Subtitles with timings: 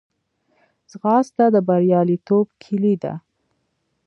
[0.91, 3.13] ځغاسته د بریالیتوب کلۍ ده